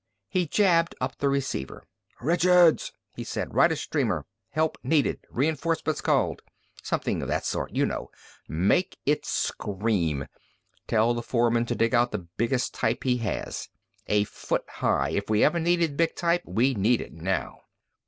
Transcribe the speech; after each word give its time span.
He 0.29 0.47
jabbed 0.47 0.95
up 0.99 1.19
the 1.19 1.29
receiver. 1.29 1.83
"Richards," 2.21 2.91
he 3.15 3.23
said, 3.23 3.53
"write 3.53 3.71
a 3.71 3.75
streamer, 3.75 4.25
'Help 4.49 4.79
Needed,' 4.81 5.19
'Reinforcements 5.29 6.01
Called' 6.01 6.41
something 6.81 7.21
of 7.21 7.27
that 7.27 7.45
sort, 7.45 7.75
you 7.75 7.85
know. 7.85 8.09
Make 8.47 8.97
it 9.05 9.27
scream. 9.27 10.25
Tell 10.87 11.13
the 11.13 11.21
foreman 11.21 11.67
to 11.67 11.75
dig 11.75 11.93
out 11.93 12.11
the 12.11 12.27
biggest 12.35 12.73
type 12.73 13.03
he 13.03 13.17
has. 13.17 13.69
A 14.07 14.23
foot 14.23 14.65
high. 14.67 15.11
If 15.11 15.29
we 15.29 15.43
ever 15.43 15.59
needed 15.59 15.97
big 15.97 16.15
type, 16.15 16.41
we 16.47 16.73
need 16.73 16.99
it 16.99 17.13
now!" 17.13 17.59